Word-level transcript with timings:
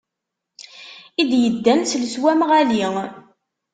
I 1.21 1.23
d-iddan 1.29 1.81
s 1.89 1.93
leswam 2.01 2.41
ɣali. 2.49 2.83